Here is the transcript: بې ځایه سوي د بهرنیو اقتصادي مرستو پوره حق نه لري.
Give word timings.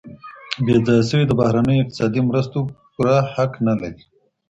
بې 0.65 0.75
ځایه 0.85 1.03
سوي 1.09 1.25
د 1.27 1.31
بهرنیو 1.39 1.81
اقتصادي 1.83 2.21
مرستو 2.29 2.59
پوره 2.93 3.17
حق 3.33 3.51
نه 3.67 3.73
لري. 3.81 4.03